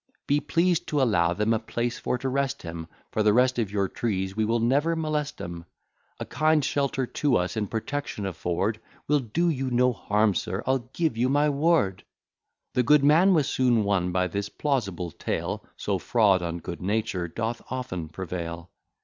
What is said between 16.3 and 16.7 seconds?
on